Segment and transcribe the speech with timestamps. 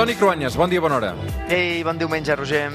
[0.00, 1.10] Toni Cruanyes, bon dia, bona hora.
[1.52, 2.70] Ei, bon diumenge, Roger.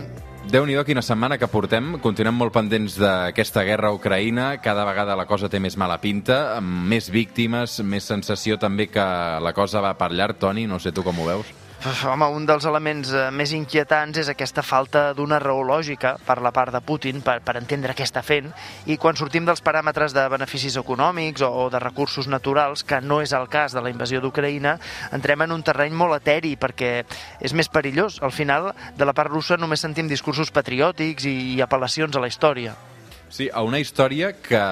[0.46, 1.96] Déu-n'hi-do quina setmana que portem.
[2.04, 4.51] Continuem molt pendents d'aquesta guerra a Ucraïna.
[4.62, 9.06] Cada vegada la cosa té més mala pinta, amb més víctimes, més sensació també que
[9.42, 10.38] la cosa va per llarg.
[10.38, 11.49] Toni, no sé tu com ho veus.
[11.85, 16.49] Home, un dels elements eh, més inquietants és aquesta falta d'una raó lògica per la
[16.55, 18.48] part de Putin per, per entendre què està fent
[18.90, 23.20] i quan sortim dels paràmetres de beneficis econòmics o, o de recursos naturals, que no
[23.22, 24.80] és el cas de la invasió d'Ucraïna,
[25.14, 26.91] entrem en un terreny molt eteri perquè
[27.44, 28.17] és més perillós.
[28.26, 32.31] Al final, de la part russa només sentim discursos patriòtics i, i apel·lacions a la
[32.31, 32.73] història.
[33.30, 34.66] Sí, a una història que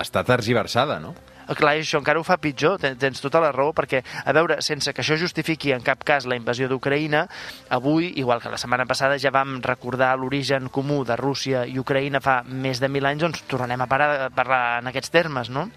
[0.00, 1.12] està tergiversada, no?
[1.48, 4.92] Eh, clar, això encara ho fa pitjor, tens tota la raó, perquè, a veure, sense
[4.92, 7.26] que això justifiqui en cap cas la invasió d'Ucraïna,
[7.74, 12.22] avui, igual que la setmana passada, ja vam recordar l'origen comú de Rússia i Ucraïna
[12.24, 15.68] fa més de mil anys, doncs tornem a parar a parlar en aquests termes, no?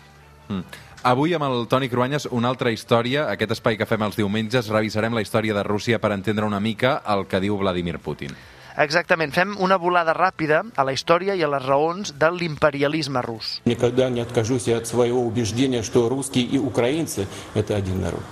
[0.48, 0.84] Mm.
[1.08, 5.14] Avui amb el Toni Cruanyes una altra història, aquest espai que fem els diumenges, revisarem
[5.14, 8.34] la història de Rússia per entendre una mica el que diu Vladimir Putin.
[8.77, 13.61] Exactament, fem una volada ràpida a la història i a les raons de l'imperialisme rus.
[13.67, 18.25] Никогда не откажусь от своего убеждения, что русские и украинцы – это один народ.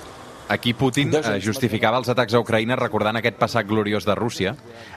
[0.47, 4.51] Aquí Putin eh, justificava els atacs a Ucraïna recordant aquest passat gloriós de Rússia.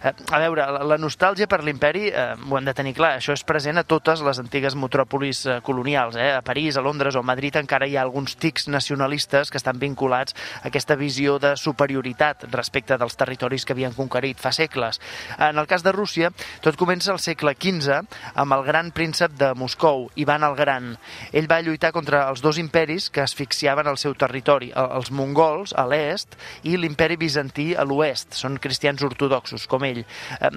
[0.05, 3.33] Eh, a veure, la, la nostàlgia per l'imperi, eh, ho hem de tenir clar, això
[3.33, 6.19] és present a totes les antigues metròpolis colonials.
[6.21, 6.35] Eh?
[6.37, 9.81] A París, a Londres o a Madrid encara hi ha alguns tics nacionalistes que estan
[9.81, 15.01] vinculats a aquesta visió de superioritat respecte dels territoris que havien conquerit fa segles.
[15.39, 16.29] En el cas de Rússia,
[16.61, 18.03] tot comença al segle XV
[18.37, 20.93] amb el gran príncep de Moscou, Ivan el Gran.
[21.33, 25.73] Ell va lluitar contra els dos imperis que asfixiaven el seu territori, els mongols mongols
[25.77, 26.35] a l'est
[26.67, 28.35] i l'imperi bizantí a l'oest.
[28.35, 30.03] Són cristians ortodoxos, com ell.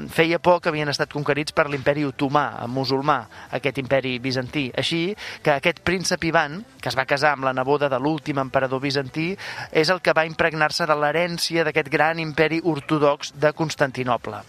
[0.10, 3.20] Feia poc havien estat conquerits per l'imperi otomà, musulmà,
[3.54, 4.70] aquest imperi bizantí.
[4.76, 8.82] Així que aquest príncep Ivan, que es va casar amb la neboda de l'últim emperador
[8.82, 9.36] bizantí,
[9.72, 14.42] és el que va impregnar-se de l'herència d'aquest gran imperi ortodox de Constantinople.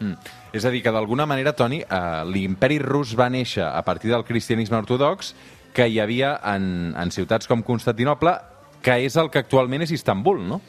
[0.00, 0.16] Mm.
[0.52, 4.24] És a dir, que d'alguna manera, Toni, eh, l'imperi rus va néixer a partir del
[4.26, 5.32] cristianisme ortodox
[5.72, 8.34] que hi havia en, en ciutats com Constantinople
[8.82, 10.60] que és el que actualment és Istanbul, no?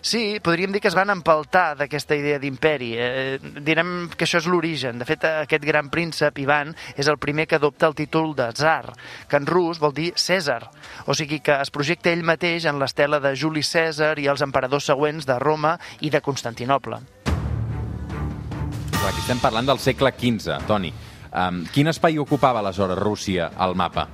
[0.00, 2.92] Sí, podríem dir que es van empaltar d'aquesta idea d'imperi.
[2.96, 4.98] Eh, direm que això és l'origen.
[4.98, 8.92] De fet, aquest gran príncep, Ivan, és el primer que adopta el títol de tsar,
[9.28, 10.70] que en rus vol dir Cèsar.
[11.06, 14.86] O sigui que es projecta ell mateix en l'estela de Juli Cèsar i els emperadors
[14.86, 17.02] següents de Roma i de Constantinople.
[19.08, 20.92] Aquí estem parlant del segle XV, Toni.
[21.28, 24.08] Um, quin espai ocupava aleshores Rússia al mapa?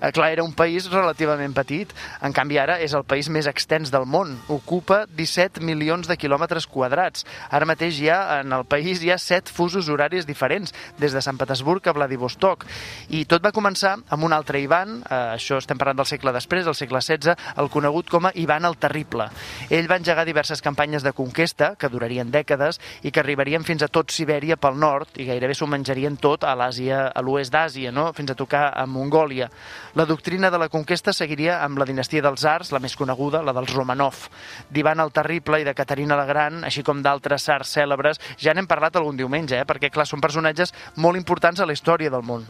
[0.00, 1.92] Eh, clar, era un país relativament petit,
[2.22, 6.66] en canvi ara és el país més extens del món, ocupa 17 milions de quilòmetres
[6.70, 7.26] quadrats.
[7.50, 11.38] Ara mateix ha, en el país hi ha 7 fusos horaris diferents, des de Sant
[11.38, 12.66] Petersburg a Vladivostok.
[13.10, 16.64] I tot va començar amb un altre Ivan, eh, això estem parlant del segle després,
[16.66, 19.28] del segle XVI, el conegut com a Ivan el Terrible.
[19.70, 23.90] Ell va engegar diverses campanyes de conquesta, que durarien dècades, i que arribarien fins a
[23.92, 28.10] tot Sibèria pel nord, i gairebé s'ho menjarien tot a l'Àsia, a l'oest d'Àsia, no?
[28.16, 29.50] fins a tocar a Mongòlia.
[29.94, 33.54] La doctrina de la conquesta seguiria amb la dinastia dels Ars, la més coneguda, la
[33.56, 34.26] dels Romanov.
[34.70, 38.68] D'Ivan el Terrible i de Caterina la Gran, així com d'altres sars cèlebres, ja n'hem
[38.68, 39.66] parlat algun diumenge, eh?
[39.68, 42.46] perquè, clar, són personatges molt importants a la història del món.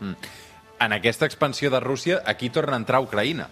[0.00, 0.14] Mm.
[0.80, 3.50] En aquesta expansió de Rússia, aquí torna a entrar Ucraïna.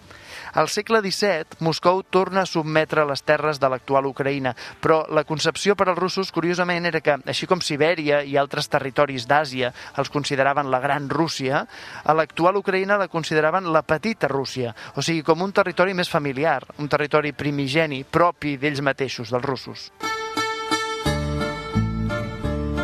[0.54, 5.76] Al segle XVII, Moscou torna a submetre les terres de l'actual Ucraïna, però la concepció
[5.76, 10.70] per als russos, curiosament, era que, així com Sibèria i altres territoris d'Àsia els consideraven
[10.70, 11.64] la Gran Rússia,
[12.04, 16.62] a l'actual Ucraïna la consideraven la Petita Rússia, o sigui, com un territori més familiar,
[16.78, 19.90] un territori primigeni, propi d'ells mateixos, dels russos.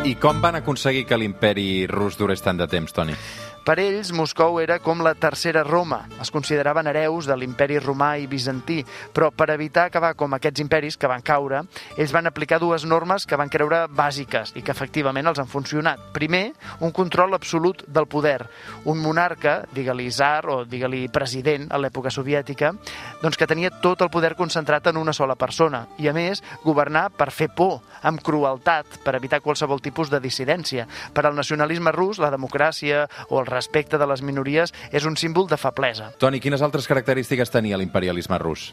[0.05, 3.15] I com van aconseguir que l'imperi rus durés tant de temps, Toni?
[3.65, 6.03] Per ells, Moscou era com la tercera Roma.
[6.21, 10.97] Es consideraven hereus de l'imperi romà i bizantí, però per evitar acabar com aquests imperis
[11.01, 11.63] que van caure,
[11.97, 16.03] ells van aplicar dues normes que van creure bàsiques i que efectivament els han funcionat.
[16.13, 16.51] Primer,
[16.85, 18.43] un control absolut del poder.
[18.85, 22.69] Un monarca, digue-li zar o digue-li president a l'època soviètica,
[23.23, 27.07] doncs que tenia tot el poder concentrat en una sola persona i, a més, governar
[27.17, 30.85] per fer por, amb crueltat, per evitar qualsevol tipus de dissidència.
[31.17, 35.47] Per al nacionalisme rus, la democràcia o el respecte de les minories és un símbol
[35.47, 36.11] de feblesa.
[36.19, 38.67] Toni, quines altres característiques tenia l'imperialisme rus?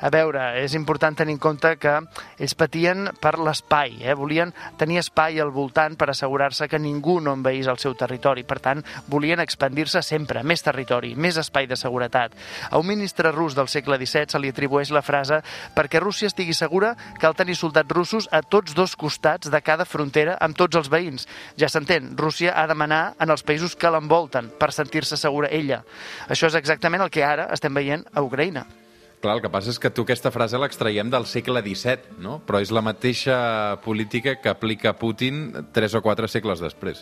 [0.00, 1.94] A veure, és important tenir en compte que
[2.38, 4.14] ells patien per l'espai, eh?
[4.14, 8.44] volien tenir espai al voltant per assegurar-se que ningú no envaís el seu territori.
[8.46, 12.36] Per tant, volien expandir-se sempre, més territori, més espai de seguretat.
[12.70, 15.40] A un ministre rus del segle XVII se li atribueix la frase
[15.76, 20.36] perquè Rússia estigui segura cal tenir soldats russos a tots dos costats de cada frontera
[20.40, 21.26] amb tots els veïns.
[21.56, 25.82] Ja s'entén, Rússia ha de manar en els països que l'envolten per sentir-se segura ella.
[26.28, 28.66] Això és exactament el que ara estem veient a Ucraïna.
[29.16, 32.36] Clar, el que passa és que tu aquesta frase l'extraiem del segle XVII, no?
[32.46, 33.36] Però és la mateixa
[33.82, 37.00] política que aplica Putin tres o quatre segles després.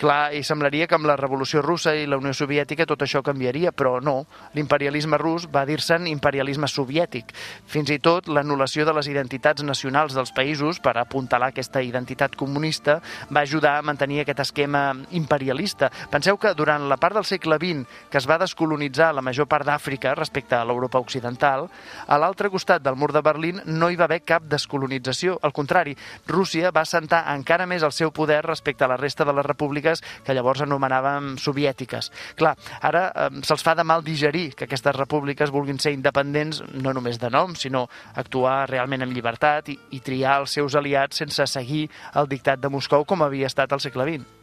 [0.00, 3.68] Clar, i semblaria que amb la Revolució Russa i la Unió Soviètica tot això canviaria,
[3.68, 4.22] però no.
[4.56, 7.34] L'imperialisme rus va dir-se'n imperialisme soviètic.
[7.68, 12.94] Fins i tot l'anul·lació de les identitats nacionals dels països per apuntalar aquesta identitat comunista
[13.28, 15.90] va ajudar a mantenir aquest esquema imperialista.
[16.08, 19.68] Penseu que durant la part del segle XX que es va descolonitzar la major part
[19.68, 21.68] d'Àfrica respecte a l'Europa occidental,
[22.08, 25.36] a l'altre costat del mur de Berlín no hi va haver cap descolonització.
[25.44, 25.92] Al contrari,
[26.24, 29.50] Rússia va assentar encara més el seu poder respecte a la resta de les
[29.90, 32.10] repúbliques que llavors anomenàvem soviètiques.
[32.36, 36.92] Clar, ara eh, se'ls fa de mal digerir que aquestes repúbliques vulguin ser independents no
[36.92, 41.46] només de nom, sinó actuar realment amb llibertat i, i triar els seus aliats sense
[41.46, 44.39] seguir el dictat de Moscou com havia estat al segle XX.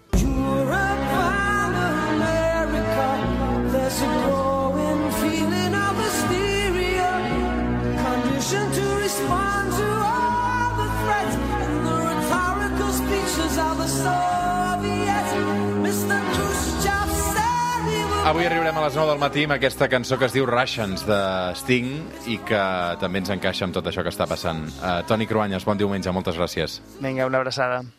[18.25, 21.19] Avui arribarem a les 9 del matí amb aquesta cançó que es diu Russians, de
[21.55, 21.93] Sting,
[22.27, 22.63] i que
[22.99, 24.65] també ens encaixa amb tot això que està passant.
[24.81, 26.81] Uh, Toni Cruanyes, bon diumenge, moltes gràcies.
[26.99, 27.85] Vinga, una abraçada.